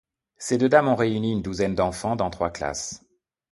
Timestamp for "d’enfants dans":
1.75-2.31